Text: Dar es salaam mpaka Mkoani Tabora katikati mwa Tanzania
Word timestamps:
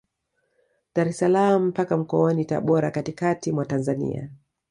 Dar 0.95 1.07
es 1.09 1.19
salaam 1.19 1.67
mpaka 1.67 1.97
Mkoani 1.97 2.45
Tabora 2.45 2.91
katikati 2.91 3.51
mwa 3.51 3.65
Tanzania 3.65 4.29